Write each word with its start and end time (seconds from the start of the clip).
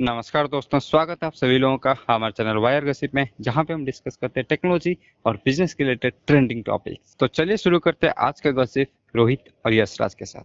नमस्कार 0.00 0.46
दोस्तों, 0.48 0.78
स्वागत 0.78 1.22
है 1.22 1.26
आप 1.26 1.32
सभी 1.32 1.56
लोगों 1.58 1.78
का 1.78 1.94
हमारे 2.08 2.32
चैनल 2.32 2.56
वायर 2.56 2.84
गसिप 2.84 3.14
में, 3.14 3.28
जहाँ 3.40 3.64
पे 3.64 3.72
हम 3.74 3.84
डिस्कस 3.84 4.16
करते 4.16 4.40
हैं 4.40 4.46
टेक्नोलॉजी 4.48 4.96
और 5.24 5.36
बिज़नेस 5.44 5.74
के 5.74 5.84
रिलेटेड 5.84 6.12
ट्रेंडिंग 6.26 6.62
टॉपिक्स 6.64 7.16
तो 7.20 7.26
चलिए 7.28 7.56
शुरू 7.56 7.78
करते 7.78 8.06
हैं 8.06 8.14
आज 8.18 8.40
का 8.40 8.50
गसिप, 8.52 8.90
रोहित 9.16 9.52
और 9.66 9.74
यशराज 9.74 10.14
के 10.14 10.24
साथ। 10.24 10.44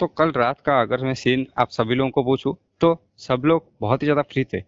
तो 0.00 0.06
कल 0.08 0.32
रात 0.32 0.60
का 0.60 0.80
अगर 0.80 1.04
मैं 1.04 1.14
सीन 1.14 1.46
आप 1.58 1.70
सभी 1.70 1.94
लोगों 1.94 2.10
को 2.10 2.22
पूछूँ 2.24 2.54
तो 2.80 2.96
सब 3.18 3.42
लोग 3.44 3.66
बहुत 3.80 4.02
ही 4.02 4.06
ज़्यादा 4.06 4.22
फ्री 4.22 4.44
थे। 4.52 4.62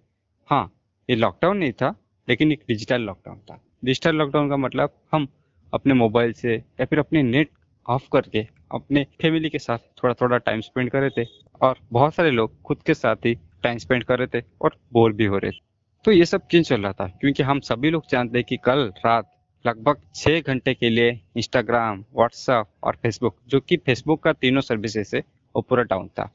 हाँ 0.49 0.71
ये 1.09 1.17
लॉकडाउन 1.17 1.57
नहीं 1.57 1.73
था, 1.73 1.95
लेकिन 2.29 2.53
एक 2.53 2.65
डिजिटल 2.69 3.01
लॉकडाउन 3.03 3.39
था। 3.41 3.61
डिजिटल 3.85 4.17
लॉकडाउन 4.17 4.51
का 4.51 4.57
मतलब 4.59 4.99
हम 5.13 5.27
अपने 5.73 5.95
मोबाइल 5.95 6.33
से 6.35 6.55
या 6.55 6.85
फिर 6.85 6.99
अपने 6.99 7.23
नेट 7.23 7.51
ऑफ़ 7.89 8.09
करके 8.13 8.47
अपने 8.73 9.07
फैमिली 9.23 9.49
के 9.51 9.59
साथ 9.61 9.79
थोड़ा 10.03 10.15
थोड़ा 10.21 10.37
टाइम 10.39 10.61
स्पेंड 10.61 10.91
कर 10.91 11.01
रहे 11.01 11.23
थे 11.23 11.27
और 11.61 11.79
बहुत 11.93 12.15
सारे 12.15 12.31
लोग 12.31 12.61
खुद 12.63 12.83
के 12.87 12.95
साथ 12.95 13.27
ही 13.27 13.37
टाइम 13.65 13.79
स्पेंड 13.79 14.05
कर 14.05 14.19
रहे 14.19 14.41
थे 14.41 14.45
और 14.63 14.77
बोर 14.93 15.13
भी 15.13 15.25
हो 15.25 15.39
रहे 15.39 15.51
थे। 15.51 15.57
तो 16.05 16.13
ये 16.13 16.25
सब 16.25 16.43
क्यों 16.51 16.63
चल 16.63 16.83
रहा 16.83 16.93
था? 16.93 17.09
क्योंकि 17.09 17.43
हम 17.43 17.61
सभी 17.61 17.91
लोग 17.91 18.05
जानते 18.11 18.39
हैं 18.39 18.45
कि 18.49 18.57
कल 18.57 18.93
रात 19.07 19.31
लगभग 19.67 19.97
छः 20.15 20.41
घंटे 20.41 20.75
के 20.75 20.89
लिए 20.91 21.21
इंस्टाग्राम 21.37 22.05
व्हाट्सअप 22.15 22.71
और 22.83 22.97
फेसबुक 23.03 23.37
जो 23.49 23.61
कि 23.61 23.77
फेसबुक 23.77 24.23
का 24.23 24.33
तीनों 24.33 24.61
सर्विसेज़ 24.61 25.17
है 25.17 25.23
वो 25.57 25.63
पूरा 25.63 25.83
डाउन 25.83 26.09
था। 26.09 26.31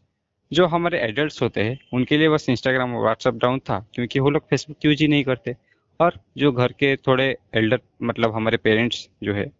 जो 0.53 0.65
हमारे 0.65 0.99
एडल्ट 0.99 1.41
होते 1.41 1.63
हैं, 1.63 1.79
उनके 1.93 2.17
लिए 2.17 2.29
बस 2.29 2.49
इंस्टाग्राम 2.49 2.95
और 2.95 3.01
व्हाट्सअप 3.01 3.33
डाउन 3.33 3.59
था, 3.59 3.87
क्योंकि 3.93 4.19
वो 4.19 4.29
लोग 4.29 4.49
फेसबुक 4.49 4.85
यूज़ 4.85 5.01
ही 5.01 5.07
नहीं 5.07 5.23
करते। 5.23 5.55
और 6.01 6.13
जो 6.37 6.51
घर 6.51 6.71
के 6.71 6.95
थोड़े 6.95 7.37
एल्डर 7.55 7.79
मतलब 8.03 8.33
हमारे 8.33 8.57
पेरेंट्स 8.57 9.09
जो 9.23 9.33
है, 9.33 9.51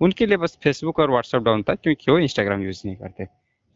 उनके 0.00 0.26
लिए 0.26 0.36
बस 0.36 0.58
फेसबुक 0.62 0.98
और 0.98 1.10
व्हाट्सअप 1.10 1.42
डाउन 1.42 1.62
था, 1.62 1.74
क्योंकि 1.74 2.10
वो 2.10 2.18
इंस्टाग्राम 2.18 2.62
यूज़ 2.62 2.82
नहीं 2.86 2.96
करते। 2.96 3.26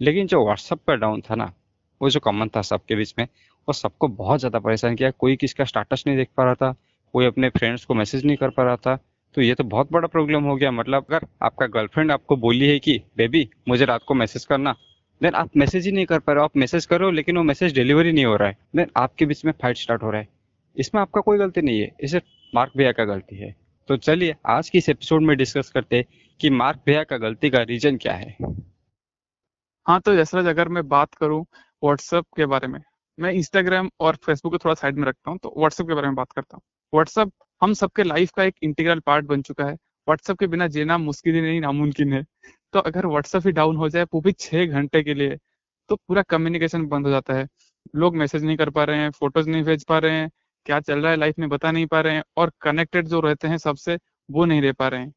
लेकिन 0.01 0.27
जो 0.27 0.45
व्हाट्सअप 0.45 0.79
का 0.87 0.95
डाउन 0.95 1.21
था 1.21 1.35
ना 1.35 1.53
वो 2.01 2.11
जो 2.11 2.21
कॉमन 2.21 2.49
था 2.49 2.63
सबके 2.63 2.97
बीच 2.97 3.15
में, 3.19 3.25
वो 3.69 3.73
सबको 3.73 4.09
बहुत 4.09 4.41
ज़्यादा 4.41 4.59
परेशान 4.59 4.97
किया। 4.97 5.11
कोई 5.11 5.37
किसका 5.37 5.65
स्टाटस 5.65 6.05
नहीं 6.07 6.17
देख 6.17 6.29
पा 6.37 6.45
रहा 6.45 6.55
था, 6.55 6.75
कोई 7.15 7.27
अपने 7.27 7.49
फ्रेंड्स 7.49 7.85
को 7.85 7.95
मैसेज 7.95 8.25
नहीं 8.27 8.37
कर 8.37 8.51
पा 8.51 8.63
रहा 8.63 8.77
था। 8.77 8.99
तो 9.35 9.43
ये 9.43 9.55
तो 9.55 9.65
बहुत 9.65 9.93
बड़ा 9.93 10.09
प्रॉब्लम 10.09 10.45
हो 10.45 10.55
गया। 10.57 10.71
मतलब 10.71 11.07
अगर 11.11 11.27
आपका 11.43 11.67
गर्लफ्रेंड 11.69 12.13
आपको 12.13 12.37
बोली 12.37 12.69
है 12.69 12.79
कि 12.79 13.01
बेबी 13.17 13.49
मुझे 13.69 13.85
रात 13.85 14.05
को 14.09 14.15
मैसेज 14.15 14.45
करना। 14.45 14.75
देन 15.21 15.35
आप 15.35 15.57
मैसेज 15.57 15.87
ही 15.87 15.93
नहीं 15.93 16.07
कर 16.07 16.19
पा 16.19 16.33
रहे 16.33 16.41
हो। 16.41 16.45
आप 16.45 16.57
मैसेज 16.57 16.87
करो 16.87 17.11
लेकिन 17.11 17.37
वो 17.37 17.43
मैसेज 17.43 17.75
डिलीवरी 17.75 18.13
नहीं 18.13 18.25
हो 18.25 18.37
रहा 18.37 18.49
है। 18.49 18.57
देन 18.77 18.91
आपके 18.97 19.27
बीच 19.27 19.45
में 19.45 19.53
फाइट 19.63 19.77
स्टार्ट 19.77 20.03
हो 20.03 20.11
रहा 20.11 20.21
है। 20.21 20.29
इसमें 20.77 21.01
आपका 21.03 21.21
कोई 21.21 21.39
गलती 21.39 21.63
नहीं 21.63 21.81
है। 21.81 21.91
इसे 22.01 22.21
मार्क 22.53 22.73
भैया 22.77 22.93
का 22.93 23.05
गलती 23.05 23.37
है। 23.37 23.55
तो 23.89 23.97
चलिए, 23.97 24.35
आज 24.47 24.69
की 24.71 24.79
इस 24.79 24.89
एपिसोड 24.89 25.23
में 25.23 25.37
डिस्कस 25.37 25.71
करते 25.71 25.97
हैं 25.97 26.05
कि 26.41 26.51
मार्क 26.51 26.81
भैया 26.87 27.03
का 27.05 27.17
गलती 27.19 27.51
का 27.51 27.63
रीजन 27.63 27.97
क्या 27.97 28.13
है। 28.13 28.37
हाँ 29.87 30.01
तो 30.01 30.15
जैसा 30.17 30.39
अगर 30.41 30.69
मैं 30.69 30.87
बात 30.89 31.15
करूँ 31.15 31.45
व्हाट्सएप 31.83 32.25
के 32.37 32.47
बारे 32.47 32.69
में। 32.69 32.81
मैं 33.19 33.33
इंस्टाग्राम 33.33 33.91
और 34.01 34.17
फेसबुक 34.27 34.53
को 34.53 34.59
थोड़ा 34.59 34.75
साइड 34.75 34.97
में 34.97 35.07
रखता 35.07 35.31
हूँ 35.31 35.39
तो 35.39 35.55
व्हाट्सएप 35.57 35.87
के 35.89 35.95
बारे 35.95 36.07
में 36.07 36.15
बात 36.17 36.33
करता 36.33 36.57
हूँ। 36.57 36.63
व्हाट्सएप 36.93 37.33
हम 37.63 37.73
सबके 37.75 38.03
लाइफ 38.05 38.31
का 38.37 38.45
एक 38.45 38.55
इंटीग्रल 38.63 39.01
पार्ट 39.01 39.27
बन 39.27 39.43
चुका 39.43 39.65
है। 39.65 39.73
व्हाट्सएप 39.73 40.39
के 40.39 40.47
बिना 40.47 40.67
जीना 40.69 40.99
मुश्किल 40.99 41.35
ही 41.35 41.41
नहीं, 41.41 41.61
नामुमकिन 41.61 42.13
है। 42.13 42.25
तो 42.75 42.79
अगर 42.81 43.07
व्हाट्सएप 43.07 43.47
ही 43.47 43.53
डाउन 43.53 43.77
हो 43.77 43.89
जाए, 43.89 44.05
वो 44.05 44.21
भी 44.21 44.33
छह 44.33 44.67
घंटे 44.67 45.03
के 45.03 45.15
लिए 45.15 45.37
तो 45.91 45.97
पूरा 45.99 46.23
कम्युनिकेशन 46.25 46.87
बंद 46.89 47.07
हो 47.07 47.11
जाता 47.13 47.35
है। 47.35 47.47
लोग 47.95 48.17
मैसेज 48.17 48.45
नहीं 48.45 48.57
कर 48.57 48.71
पा 48.71 48.85
रहे 48.85 48.99
हैं 48.99 49.11
फ़ोटोज़ 49.11 49.49
नहीं 49.51 49.63
भेज 49.65 49.85
पा 49.85 49.99
रहे 49.99 50.13
हैं, 50.13 50.31
क्या 50.67 50.81
चल 50.81 50.99
रहा 51.01 51.11
है 51.11 51.17
लाइफ 51.17 51.39
में 51.39 51.49
बता 51.49 51.71
नहीं 51.71 51.87
पा 51.87 52.01
रहे 52.01 52.15
हैं, 52.15 52.23
और 52.37 52.53
कनेक्टेड 52.63 53.09
जो 53.09 53.21
रहते 53.21 53.49
हैं 53.49 53.59
सबसे, 53.59 53.99
वो 54.29 54.45
नहीं 54.45 54.63
रह 54.63 54.73
पा 54.73 54.89
रहे 54.89 55.01
हैं। 55.01 55.13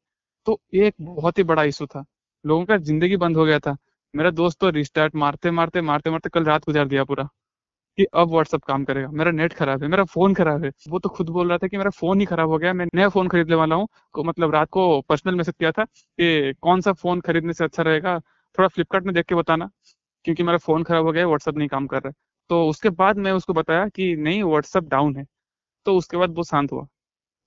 तो 0.48 0.60
ये 0.74 0.88
एक 0.88 0.96
बहुत 1.02 1.38
ही 1.38 1.44
बड़ा 1.44 1.64
इशू 1.66 1.86
था। 1.86 2.04
लोगों 2.46 2.66
का 2.66 2.78
ज़िंदगी 2.80 3.18
बंद 3.18 3.38
हो 3.38 3.46
गया 3.46 3.60
था। 3.60 3.76
मेरा 4.14 4.30
दोस्त 4.32 4.60
तो 4.60 4.70
रिस्टार्ट 4.70 5.16
मारते 5.16 5.52
मारते 5.52 5.82
मारते 5.82 6.10
मारते 6.10 6.30
कल 6.30 6.44
रात 6.46 6.66
गुजार 6.66 6.88
दिया 6.88 7.04
पूरा 7.04 7.24
कि 7.98 8.06
अब 8.14 8.30
व्हाट्सअप 8.30 8.64
काम 8.66 8.84
करेगा। 8.86 9.10
मेरा 9.12 9.32
नेट 9.32 9.54
खराब 9.54 9.84
है, 9.84 9.90
मेरा 9.90 10.04
फ़ोन 10.06 10.34
खराब 10.36 10.64
है। 10.66 10.72
वो 10.90 11.00
तो 11.00 11.10
खुद 11.10 11.30
बोल 11.30 11.50
रहा 11.50 11.58
था 11.60 11.68
कि 11.68 11.78
मेरा 11.78 11.92
फ़ोन 11.92 12.20
ही 12.20 12.26
खराब 12.26 12.50
हो 12.50 12.58
गया, 12.60 12.74
मैं 12.74 12.88
नया 12.96 13.10
फ़ोन 13.10 13.28
खरीदने 13.30 13.56
वाला 13.56 13.76
हूँ। 13.76 13.88
मतलब 14.20 14.54
रात 14.54 14.70
को 14.72 15.02
पर्सनल 15.04 15.36
मैसेज 15.36 15.56
किया 15.60 15.72
था 15.74 15.86
कि 15.86 16.54
कौन 16.62 16.82
सा 16.82 16.94
फ़ोन 16.94 17.22
खरीदने 17.22 17.54
से 17.54 17.64
अच्छा 17.64 17.84
रहेगा। 17.84 18.20
थोड़ा 18.58 18.68
फ्लिपकार्ट 18.70 19.06
में 19.06 19.14
देख 19.16 19.26
के 19.26 19.36
बताना, 19.36 19.70
क्योंकि 20.26 20.44
मेरा 20.44 20.60
फ़ोन 20.60 20.84
खराब 20.84 21.06
हो 21.06 21.12
गया 21.12 21.28
व्हाट्सअप 21.28 21.58
नहीं 21.58 21.68
काम 21.70 21.88
कर 21.88 22.02
रहा 22.02 22.14
तो 22.50 22.66
उसके 22.70 22.90
बाद 22.92 23.18
मैं 23.20 23.32
उसको 23.34 23.54
बताया 23.54 23.88
कि 23.90 24.16
नहीं 24.18 24.44
व्हाट्सअप 24.44 24.86
डाउन 24.86 25.16
है। 25.18 25.26
तो 25.86 25.98
उसके 25.98 26.18
बाद 26.18 26.36
वो 26.38 26.44
शांत 26.46 26.72
हुआ। 26.72 26.86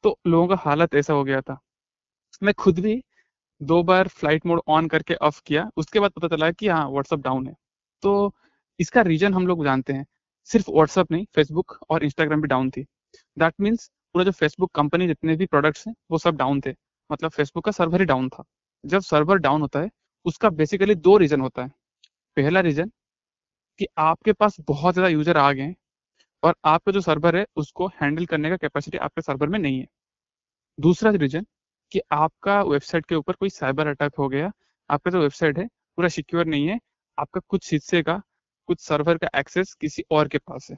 तो 0.04 0.18
लोगों 0.28 0.48
का 0.48 0.56
हालत 0.60 0.94
ऐसा 0.96 1.14
हो 1.14 1.24
गया 1.24 1.40
था। 1.42 1.58
मैं 2.42 2.54
खुद 2.56 2.80
भी 2.80 3.02
दो 3.60 3.82
बार 3.82 4.08
फ़्लाइट 4.10 4.46
मोड 4.46 4.60
ऑन 4.68 4.88
करके 4.88 5.14
ऑफ़ 5.16 5.40
किया, 5.46 5.68
उसके 5.76 6.00
बाद 6.00 6.10
पता 6.12 6.28
चला 6.28 6.50
कि 6.52 6.68
हाँ 6.68 6.88
व्हाट्सअप 6.90 7.20
डाउन 7.20 7.46
है। 7.46 7.54
तो 8.02 8.32
इसका 8.80 9.02
रीजन 9.02 9.34
हम 9.34 9.46
लोग 9.46 9.64
जानते 9.64 9.92
हैं। 9.92 10.04
सिर्फ़ 10.50 10.70
व्हाट्सअप 10.70 11.10
नहीं 11.12 11.24
फेसबुक 11.34 11.78
और 11.90 12.04
इंस्टाग्राम 12.04 12.40
भी 12.42 12.48
डाउन 12.48 12.70
थी। 12.70 12.82
दैट 13.36 13.54
मीन्स 13.60 13.88
पूरा 14.14 14.24
जो 14.24 14.30
फेसबुक 14.32 14.70
कंपनी 14.74 15.06
जितने 15.06 15.36
भी 15.36 15.46
प्रोडक्ट्स 15.46 15.86
हैं, 15.88 15.94
वो 16.10 16.18
सब 16.18 16.36
डाउन 16.36 16.60
थे। 16.60 16.74
मतलब 17.10 17.30
फेसबुक 17.30 17.64
का 17.64 17.70
सर्वर 17.72 18.00
ही 18.00 18.06
डाउन 18.06 18.28
था। 18.30 18.44
जब 18.84 19.00
सर्वर 19.02 19.38
डाउन 19.38 19.60
होता 19.62 19.80
है, 19.80 19.90
उसका 20.26 20.50
बेसिकली 20.52 20.94
दो 20.96 21.16
रीजन 21.18 21.40
होता 21.40 21.62
है। 21.62 21.68
पहला 22.36 22.60
रीजन 22.62 22.90
कि 23.80 23.86
आपके 24.00 24.32
पास 24.34 24.56
बहुत 24.62 24.94
ज़्यादा 24.94 25.08
यूज़र 25.08 25.36
आ 25.38 25.52
गए 25.52 25.62
हैं 25.62 25.76
और 26.42 26.54
आपका 26.66 26.92
जो 26.92 27.00
सर्वर 27.02 27.36
है, 27.36 27.46
उसको 27.56 27.88
हैंडल 27.96 28.26
करने 28.26 28.50
का 28.50 28.56
कैपेसिटी 28.58 28.98
आपके 29.00 29.22
सर्वर 29.22 29.48
में 29.48 29.58
नहीं 29.60 29.80
है। 29.80 29.86
दूसरा 30.78 31.10
रीजन 31.12 31.46
कि 31.92 32.00
आपका 32.12 32.60
वेबसाइट 32.64 33.06
के 33.06 33.14
ऊपर 33.14 33.34
कोई 33.34 33.50
साइबर 33.50 33.86
अटैक 33.86 34.14
हो 34.18 34.28
गया, 34.28 34.50
आपका 34.90 35.10
जो 35.10 35.20
वेबसाइट 35.20 35.58
है, 35.58 35.66
पूरा 35.66 36.08
सिक्योर 36.10 36.46
नहीं 36.46 36.66
है, 36.68 36.78
आपका 37.18 37.40
कुछ 37.48 37.72
हिस्से 37.72 38.02
का, 38.02 38.20
कुछ 38.68 38.80
सर्वर 38.80 39.18
का 39.18 39.28
एक्सेस 39.38 39.74
किसी 39.74 40.04
और 40.12 40.28
के 40.28 40.38
पास 40.40 40.68
है। 40.70 40.76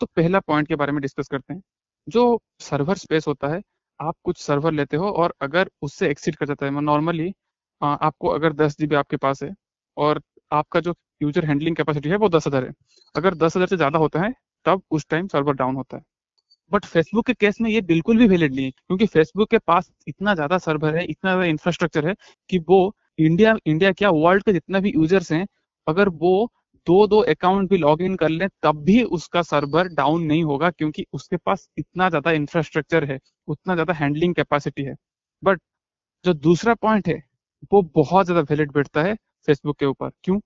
तो 0.00 0.06
पहला 0.08 0.40
पॉइंट 0.42 0.68
के 0.68 0.76
बारे 0.76 0.92
में 0.92 1.00
डिस्कस 1.02 1.28
करते 1.28 1.54
हैं। 1.54 1.62
जो 2.06 2.40
सर्वर 2.60 2.96
स्पेस 2.96 3.26
होता 3.28 3.48
है, 3.48 3.60
आप 4.00 4.14
कुछ 4.24 4.38
सर्वर 4.38 4.72
लेते 4.72 4.96
हो 4.96 5.10
और 5.12 5.34
अगर 5.42 5.70
उससे 5.82 6.08
एक्सिट 6.10 6.36
कर 6.36 6.46
जाता 6.46 6.66
है 6.66 6.80
नॉर्मली 6.82 7.32
आपको 7.82 8.28
अगर 8.30 8.52
दस 8.54 8.76
जीबी 8.78 8.94
आपके 8.96 9.16
पास 9.18 9.42
है 9.42 9.52
और 9.96 10.20
आपका 10.52 10.80
जो 10.80 10.94
यूज़र 11.22 11.44
हैंडलिंग 11.44 11.76
कैपेसिटी 11.76 12.08
है 12.08 12.16
वो 12.16 12.28
दस 12.28 12.46
हज़ार 12.46 12.64
है। 12.64 12.72
अगर 13.14 13.34
दस 13.36 13.56
हज़ार 13.56 13.68
से 13.68 13.76
ज़्यादा 13.76 13.98
होता 13.98 14.20
है, 14.20 14.32
तब 14.66 14.82
उस 14.90 15.06
टाइम 15.10 15.26
सर्वर 15.28 15.54
डाउन 15.54 15.76
होता 15.76 15.96
है। 15.96 16.02
बट 16.72 16.84
फेसबुक 16.86 17.26
के 17.26 17.34
केस 17.34 17.60
में 17.60 17.70
ये 17.70 17.80
बिल्कुल 17.82 18.18
भी 18.18 18.26
वैलिड 18.28 18.54
नहीं 18.54 18.64
है, 18.64 18.70
क्योंकि 18.70 19.06
फेसबुक 19.08 19.50
के 19.50 19.58
पास 19.60 19.90
इतना 20.08 20.34
ज़्यादा 20.34 20.58
सर्वर 20.58 20.96
है, 20.96 21.04
इतना 21.04 21.30
ज़्यादा 21.30 21.44
इंफ्रास्ट्रक्चर 21.46 22.06
है 22.08 22.14
कि 22.50 22.58
वो 22.68 22.94
इंडिया 23.18 23.54
इंडिया 23.66 23.92
क्या 23.92 24.10
वर्ल्ड 24.12 24.42
के 24.44 24.52
जितना 24.52 24.80
भी 24.80 24.92
यूज़र्स 24.92 25.32
हैं, 25.32 25.46
अगर 25.86 26.08
वो 26.10 26.50
दो 26.86 27.06
दो 27.06 27.18
अकाउंट 27.30 27.70
भी 27.70 27.76
लॉग 27.78 28.02
इन 28.02 28.16
कर 28.16 28.28
लें, 28.28 28.48
तब 28.62 28.82
भी 28.84 29.02
उसका 29.12 29.42
सर्वर 29.44 29.88
डाउन 29.94 30.22
नहीं 30.24 30.42
होगा, 30.44 30.70
क्योंकि 30.70 31.04
उसके 31.12 31.36
पास 31.38 31.68
इतना 31.78 32.08
ज़्यादा 32.08 32.30
इंफ्रास्ट्रक्चर 32.32 33.04
है, 33.04 33.18
उतना 33.48 33.74
ज़्यादा 33.74 33.92
हैंडलिंग 33.94 34.34
कैपेसिटी 34.34 34.82
है। 34.84 34.94
बट 35.42 35.60
जो 36.24 36.32
दूसरा 36.34 36.74
पॉइंट 36.76 37.08
है, 37.08 37.22
वो 37.72 37.82
बहुत 37.94 38.26
ज़्यादा 38.26 38.42
वैलिड 38.50 38.72
बैठता 38.72 39.02
है 39.02 39.14
फेसबुक 39.48 39.78
के 39.78 39.86
ऊपर। 39.86 40.10
क्यों? 40.24 40.38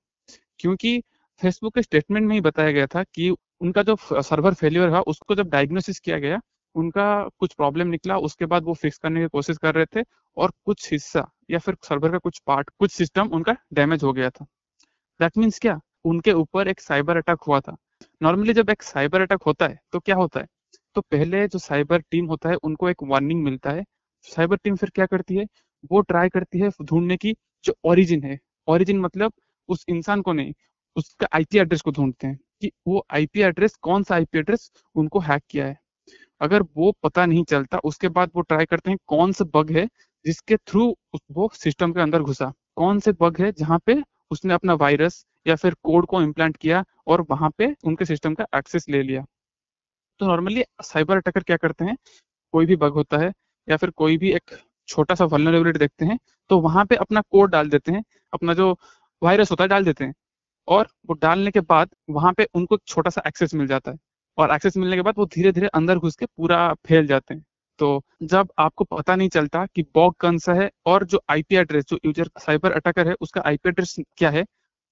क्योंकि 0.61 1.01
फेसबुक 1.41 1.75
के 1.75 1.83
स्टेटमेंट 1.83 2.27
में 2.29 2.35
ही 2.35 2.41
बताया 2.43 2.73
गया 2.73 2.87
था 2.89 3.03
कि 3.07 3.31
उनका 3.61 3.83
जो 3.83 3.97
सर्वर 4.23 4.55
फेलियर 4.55 4.93
था 4.93 5.01
उसको 5.07 5.35
जब 5.35 5.49
डायग्नोसिस 5.51 5.99
किया 6.01 6.19
गया, 6.19 6.41
उनका 6.75 7.07
कुछ 7.39 7.55
प्रॉब्लम 7.55 7.89
निकला, 7.89 8.17
उसके 8.19 8.47
बाद 8.47 8.65
वो 8.65 8.75
फिक्स 8.75 8.99
करने 8.99 9.21
की 9.21 9.29
कोशिश 9.29 9.59
कर 9.59 9.75
रहे 9.75 9.87
थे 9.97 10.05
और 10.37 10.53
कुछ 10.65 10.91
हिस्सा 10.93 11.27
या 11.51 11.59
फिर 11.59 11.77
सर्वर 11.85 12.13
का 12.13 12.19
कुछ 12.19 12.39
पार्ट 12.47 12.71
कुछ 12.79 12.93
सिस्टम 12.93 13.29
उनका 13.29 13.57
डैमेज 13.73 14.03
हो 14.05 14.13
गया 14.13 14.31
था। 14.31 14.45
दैट 15.21 15.39
मीन्स 15.39 15.59
क्या? 15.59 15.79
उनके 16.05 16.33
ऊपर 16.33 16.69
एक 16.69 16.81
साइबर 16.81 17.17
अटैक 17.17 17.43
हुआ 17.49 17.61
था। 17.61 17.77
नॉर्मली 18.23 18.53
जब 18.55 18.71
एक 18.71 18.83
साइबर 18.83 19.21
अटैक 19.21 19.43
होता 19.47 19.67
है 19.69 19.79
तो 19.93 20.01
क्या 20.01 20.17
होता 20.17 20.41
है? 20.41 20.47
तो 20.97 21.01
पहले 21.03 21.47
जो 21.49 21.59
साइबर 21.59 22.01
टीम 22.11 22.27
होता 22.27 22.49
है, 22.49 22.55
उनको 22.57 22.89
एक 22.89 23.03
वार्निंग 23.03 23.43
मिलता 23.45 23.71
है। 23.71 23.85
साइबर 24.27 24.57
टीम 24.57 24.77
फिर 24.77 24.91
क्या 24.95 25.07
करती 25.07 25.37
है? 25.37 25.47
वो 25.93 26.01
ट्राई 26.01 26.29
करती 26.29 26.59
है 26.59 26.71
ढूँढने 26.83 27.17
की 27.17 27.35
जो 27.65 27.75
ओरिजिन 27.85 28.25
है। 28.25 28.39
ओरिजिन 28.69 29.01
मतलब 29.01 29.33
उस 29.69 29.85
इंसान 29.89 30.23
को 30.23 30.33
नहीं, 30.33 30.53
उसका 30.97 31.29
आईपी 31.35 31.59
एड्रेस 31.59 31.81
को 31.81 31.91
ढूंढते 31.91 32.27
हैं। 32.27 32.39
कि 32.63 32.71
वो 32.89 33.05
आईपी 33.13 33.41
एड्रेस 33.43 33.75
कौन 33.83 34.03
सा 34.05 34.15
आईपी 34.15 34.39
एड्रेस 34.39 34.71
उनको 34.97 35.21
हैक 35.23 35.43
किया 35.51 35.67
है। 35.67 35.77
अगर 36.41 36.63
वो 36.77 36.93
पता 37.05 37.27
नहीं 37.27 37.45
चलता, 37.47 37.79
उसके 37.81 38.09
बाद 38.11 38.31
वो 38.37 38.43
ट्राई 38.43 38.67
करते 38.67 38.91
हैं 38.91 38.99
कौन 39.09 39.33
सा 39.33 39.45
बग 39.55 39.71
है 39.73 39.87
जिसके 40.25 40.57
थ्रू 40.59 40.95
वो 41.33 41.51
सिस्टम 41.57 41.93
के 41.93 42.01
अंदर 42.01 42.23
घुसा। 42.23 42.53
कौन 42.77 43.01
से 43.01 43.13
बग 43.21 43.41
है 43.41 43.53
जहाँ 43.55 43.79
पे 43.87 44.03
उसने 44.31 44.55
अपना 44.55 44.75
वायरस 44.77 45.25
या 45.47 45.57
फिर 45.57 45.75
कोड 45.85 46.07
को 46.07 46.23
इम्प्लांट 46.23 46.57
किया 46.59 46.85
और 47.09 47.27
वहाँ 47.31 47.51
पे 47.59 47.75
उनके 47.85 48.05
सिस्टम 48.07 48.35
का 48.35 48.47
एक्सेस 48.57 48.87
ले 48.91 49.03
लिया। 49.03 49.25
तो 50.21 50.27
नॉर्मली 50.27 50.65
साइबर 50.85 51.17
अटैकर 51.17 51.43
क्या 51.43 51.57
करते 51.59 51.85
हैं? 51.85 51.97
कोई 52.55 52.67
भी 52.67 52.77
बग 52.79 52.93
होता 52.95 53.19
है 53.19 53.33
या 53.69 53.77
फिर 53.79 53.91
कोई 53.93 54.19
भी 54.19 54.33
एक 54.33 54.57
छोटा 54.89 55.15
सा 55.15 55.25
वलनरेबिलिटी 55.27 55.79
देखते 55.79 56.07
हैं 56.07 56.19
तो 56.51 56.59
वहाँ 56.61 56.85
पे 56.87 56.97
अपना 56.97 57.21
कोड 57.23 57.51
डाल 57.53 57.71
देते 57.71 57.93
हैं, 57.93 58.03
अपना 58.33 58.55
जो 58.55 58.73
वायरस 59.23 59.51
होता 59.51 59.65
है 59.65 59.69
डाल 59.69 59.85
देते 59.85 60.05
हैं। 60.05 60.15
और 60.69 60.89
वो 61.09 61.15
डालने 61.17 61.51
के 61.51 61.61
बाद 61.63 61.91
वहाँ 62.11 62.33
पे 62.33 62.47
उनको 62.55 62.75
एक 62.75 62.81
छोटा 62.87 63.11
सा 63.11 63.23
एक्सेस 63.27 63.55
मिल 63.55 63.67
जाता 63.67 63.91
है। 63.91 63.97
और 64.39 64.55
एक्सेस 64.55 64.77
मिलने 64.77 64.97
के 64.97 65.03
बाद 65.03 65.15
वो 65.19 65.27
धीरे 65.27 65.53
धीरे 65.53 65.67
अंदर 65.75 65.99
घुस 65.99 66.17
के 66.17 66.27
पूरा 66.27 66.73
फैल 66.87 67.07
जाते 67.07 67.35
हैं। 67.35 67.45
तो 67.79 68.03
जब 68.25 68.49
आपको 68.59 68.85
पता 68.87 69.17
नहीं 69.17 69.29
चलता 69.29 69.65
कि 69.67 69.83
बॉग 69.95 70.15
कौन 70.21 70.39
सा 70.39 70.55
है 70.55 70.71
और 70.87 71.05
जो 71.07 71.21
आईपी 71.31 71.57
एड्रेस 71.57 71.85
जो 71.91 71.99
यूज़र 72.05 72.31
साइबर 72.39 72.73
अटैकर 72.73 73.09
है, 73.09 73.15
उसका 73.21 73.43
आईपी 73.47 73.69
एड्रेस 73.69 73.97
क्या 74.17 74.31
है 74.31 74.45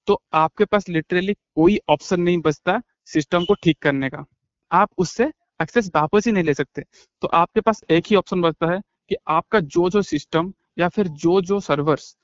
तो 0.08 0.20
आपके 0.34 0.64
पास 0.64 0.88
लिटरली 0.88 1.34
कोई 1.34 1.78
ऑप्शन 1.90 2.20
नहीं 2.20 2.40
बचता 2.40 2.80
सिस्टम 3.06 3.44
को 3.44 3.54
ठीक 3.54 3.78
करने 3.82 4.08
का। 4.10 4.24
आप 4.70 4.88
उससे 4.98 5.24
एक्सेस 5.60 5.90
वापस 5.94 6.26
ही 6.26 6.32
नहीं 6.32 6.44
ले 6.44 6.54
सकते। 6.54 6.82
तो 7.22 7.28
आपके 7.28 7.60
पास 7.60 7.82
एक 7.90 8.06
ही 8.06 8.16
ऑप्शन 8.16 8.42
बचता 8.42 8.70
है 8.72 8.80
कि 9.10 9.16
आपका 9.28 9.60
जो 9.60 9.88
जो 9.90 10.02
सिस्टम 10.04 10.52
या 10.78 10.88
फिर 10.88 11.08
जो 11.16 11.40
जो 11.42 11.60
सर्वर्स 11.60 12.16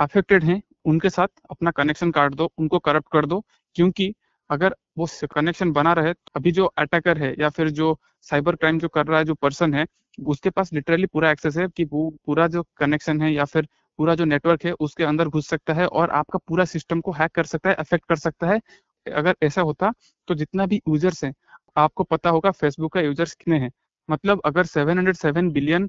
अफेक्टेड 0.00 0.44
हैं 0.44 0.60
उनके 0.84 1.10
साथ 1.10 1.28
अपना 1.50 1.70
कनेक्शन 1.72 2.10
काट 2.12 2.34
दो, 2.34 2.50
उनको 2.58 2.78
करप्ट 2.80 3.08
कर 3.12 3.26
दो, 3.26 3.40
क्योंकि 3.76 4.12
अगर 4.50 4.74
वो 4.98 5.06
कनेक्शन 5.28 5.72
बना 5.72 5.92
रहे, 5.92 6.12
अभी 6.36 6.52
जो 6.52 6.64
अटैकर 6.78 7.18
है 7.18 7.34
या 7.40 7.48
फिर 7.50 7.70
जो 7.72 7.98
साइबर 8.26 8.56
क्राइम 8.56 8.78
जो 8.78 8.88
कर 8.88 9.06
रहा 9.06 9.18
है, 9.18 9.24
जो 9.24 9.34
पर्सन 9.36 9.74
है, 9.74 9.86
उसके 10.18 10.50
पास 10.50 10.72
लिटरली 10.72 11.06
पूरा 11.08 11.30
एक्सेस 11.30 11.56
है 11.56 11.66
कि 11.68 11.84
वो 11.86 12.08
पूरा 12.26 12.46
जो 12.48 12.62
कनेक्शन 12.78 13.20
है 13.22 13.32
या 13.32 13.44
फिर 13.46 13.68
पूरा 13.98 14.14
जो 14.14 14.24
नेटवर्क 14.26 14.64
है, 14.64 14.72
उसके 14.74 15.04
अंदर 15.04 15.28
घुस 15.28 15.48
सकता 15.48 15.74
है 15.74 15.86
और 15.88 16.10
आपका 16.12 16.38
पूरा 16.40 16.64
सिस्टम 16.66 17.00
को 17.00 17.12
हैक 17.12 17.30
कर 17.32 17.44
सकता 17.46 17.70
है 17.70 17.74
अफेक्ट 17.76 18.04
कर 18.08 18.16
सकता 18.18 18.46
है। 18.46 18.60
अगर 19.06 19.34
ऐसा 19.42 19.60
होता 19.62 19.92
तो 20.28 20.34
जितना 20.34 20.66
भी 20.66 20.76
यूज़र्स 20.78 21.24
हैं, 21.24 21.32
आपको 21.76 22.04
पता 22.04 22.30
होगा 22.30 22.50
फेसबुक 22.52 22.92
का 22.94 23.00
यूज़र्स 23.00 23.34
कितने 23.34 23.58
हैं। 23.58 23.70
मतलब 24.08 24.40
अगर 24.44 24.66
707 24.66 25.50
बिलियन 25.52 25.88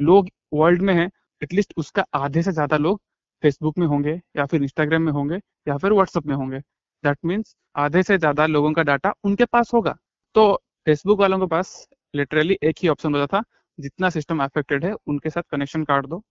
लोग 0.00 0.28
वर्ल्ड 0.54 0.82
में 0.82 0.94
हैं 0.94 1.10
एटलीस्ट 1.42 1.74
उसका 1.78 2.04
आधे 2.16 2.42
से 2.42 2.52
ज़्यादा 2.52 2.76
लोग 2.78 3.00
फेसबुक 3.44 3.78
में 3.78 3.86
होंगे 3.86 4.20
या 4.36 4.46
फिर 4.46 4.62
इंस्टाग्राम 4.62 5.02
में 5.02 5.12
होंगे 5.12 5.36
या 5.68 5.76
फिर 5.78 5.92
व्हाट्सएप 5.92 6.26
में 6.26 6.34
होंगे। 6.34 6.58
दैट 7.04 7.18
मीन्स 7.24 7.54
आधे 7.76 8.02
से 8.02 8.18
ज़्यादा 8.18 8.46
लोगों 8.46 8.72
का 8.72 8.82
डाटा 8.82 9.12
उनके 9.24 9.44
पास 9.46 9.74
होगा। 9.74 9.96
तो 10.34 10.52
फेसबुक 10.86 11.20
वालों 11.20 11.38
के 11.40 11.46
पास 11.46 11.86
लिटरली 12.14 12.58
एक 12.62 12.76
ही 12.82 12.88
ऑप्शन 12.88 13.14
होता 13.14 13.26
था, 13.38 13.42
जितना 13.78 14.10
सिस्टम 14.10 14.42
अफेक्टेड 14.44 14.84
है, 14.84 14.92
उनके 15.06 15.30
साथ 15.30 15.42
कनेक्शन 15.50 15.84
काट 15.84 16.06
दो 16.06 16.22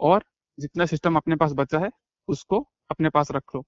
और 0.00 0.24
जितना 0.58 0.86
सिस्टम 0.86 1.16
अपने 1.16 1.36
पास 1.36 1.52
बचा 1.54 1.78
है, 1.78 1.90
उसको 2.28 2.66
अपने 2.90 3.08
पास 3.10 3.30
रख 3.32 3.54
लो। 3.54 3.64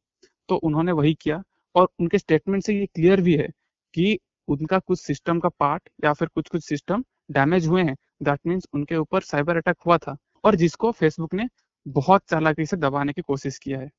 तो 0.49 0.57
उन्होंने 0.59 0.93
वही 0.93 1.15
किया 1.15 1.43
और 1.75 1.89
उनके 2.01 2.19
स्टेटमेंट 2.19 2.65
से 2.65 2.75
ये 2.75 2.87
क्लियर 2.87 3.21
भी 3.21 3.37
है 3.37 3.49
कि 3.95 4.19
उनका 4.49 4.79
कुछ 4.79 5.01
सिस्टम 5.01 5.41
का 5.41 5.49
पार्ट 5.61 5.89
या 6.05 6.13
फिर 6.13 6.29
कुछ 6.29 6.49
कुछ 6.49 6.65
सिस्टम 6.65 7.05
डैमेज 7.31 7.67
हुए 7.67 7.83
हैं। 7.83 7.97
दैट 8.23 8.41
मीन्स 8.47 8.67
उनके 8.75 8.97
ऊपर 8.97 9.23
साइबर 9.23 9.57
अटैक 9.57 9.77
हुआ 9.87 9.99
था 9.99 10.17
और 10.45 10.57
जिसको 10.57 10.91
फेसबुक 10.93 11.35
ने 11.35 11.47
बहुत 11.87 12.23
चालाकी 12.31 12.67
से 12.67 12.77
दबाने 12.79 13.13
की 13.13 13.23
कोशिश 13.23 13.59
किया 13.59 13.79
है। 13.81 13.91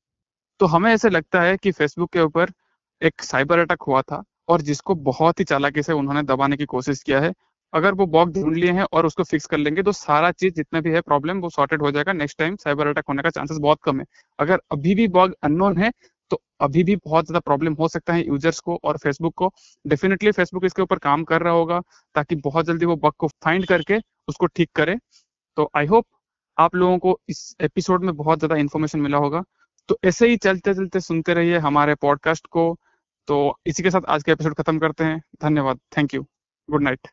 तो 0.60 0.66
हमें 0.68 0.92
ऐसे 0.92 1.10
लगता 1.10 1.42
है 1.42 1.56
कि 1.58 1.72
फेसबुक 1.72 2.12
के 2.12 2.20
ऊपर 2.22 2.52
एक 3.02 3.22
साइबर 3.22 3.58
अटैक 3.60 3.82
हुआ 3.84 4.02
था 4.02 4.22
और 4.48 4.62
जिसको 4.62 4.94
बहुत 5.04 5.40
ही 5.40 5.44
चालाकी 5.46 5.82
से 5.82 5.92
उन्होंने 5.94 6.22
दबाने 6.24 6.56
की 6.56 6.64
कोशिश 6.66 7.02
किया 7.02 7.20
है। 7.20 7.32
अगर 7.72 7.94
वो 7.94 8.06
बॉग 8.08 8.32
ढूंढ 8.34 8.56
लिए 8.56 8.72
हैं 8.72 8.86
और 8.92 9.06
उसको 9.06 9.24
फिक्स 9.24 9.46
कर 9.46 9.58
लेंगे 9.58 9.82
तो 9.82 9.92
सारा 9.94 10.30
चीज़ 10.32 10.54
जितना 10.54 10.80
भी 10.80 10.90
है 10.92 11.00
प्रॉब्लम 11.02 11.40
वो 11.40 11.50
सॉर्टेड 11.50 11.82
हो 11.82 11.90
जाएगा। 11.92 12.12
नेक्स्ट 12.14 12.38
टाइम 12.38 12.56
साइबर 12.56 12.86
अटैक 12.86 13.04
होने 13.08 13.22
का 13.22 13.30
चांसेस 13.30 13.58
बहुत 13.58 13.78
कम 13.84 14.00
है। 14.00 14.06
अगर 14.38 14.60
अभी 14.72 14.94
भी 14.94 15.08
बॉग 15.10 15.34
अननोन 15.44 15.78
है 15.78 15.90
तो 16.30 16.40
अभी 16.62 16.82
भी 16.84 16.96
बहुत 16.96 17.26
ज़्यादा 17.26 17.40
प्रॉब्लम 17.40 17.74
हो 17.74 17.88
सकता 17.88 18.12
है 18.12 18.26
यूज़र्स 18.26 18.60
को 18.60 18.78
और 18.84 18.96
फेसबुक 18.98 19.34
को। 19.34 19.50
डेफिनेटली 19.84 20.32
फेसबुक 20.32 20.64
इसके 20.64 20.82
ऊपर 20.82 20.98
काम 21.00 21.24
कर 21.24 21.42
रहा 21.42 21.52
होगा 21.52 21.80
ताकि 22.14 22.36
बहुत 22.38 22.66
जल्दी 22.66 22.86
वो 22.86 22.96
बग 22.98 23.12
को 23.18 23.28
फाइंड 23.44 23.66
करके 23.66 23.98
उसको 24.28 24.46
ठीक 24.48 24.70
करे। 24.76 24.96
तो 25.56 25.70
आई 25.76 25.86
होप 25.86 26.06
आप 26.58 26.74
लोगों 26.74 26.98
को 26.98 27.18
इस 27.28 27.56
एपिसोड 27.60 28.04
में 28.04 28.14
बहुत 28.16 28.38
ज़्यादा 28.38 28.56
इन्फॉर्मेशन 28.56 29.00
मिला 29.00 29.18
होगा। 29.18 29.42
तो 29.88 29.98
ऐसे 30.04 30.28
ही 30.28 30.36
चलते 30.36 30.74
चलते 30.74 31.00
सुनते 31.00 31.34
रहिए 31.34 31.58
हमारे 31.58 31.94
पॉडकास्ट 31.94 32.46
को। 32.46 32.78
तो 33.28 33.58
इसी 33.66 33.82
के 33.82 33.90
साथ 33.90 34.06
आज 34.08 34.22
का 34.22 34.32
एपिसोड 34.32 34.54
खत्म 34.54 34.78
करते 34.78 35.04
हैं। 35.04 35.22
धन्यवाद। 35.42 35.80
Thank 35.96 36.14
you 36.14 36.22
good 36.68 36.82
night 36.82 37.08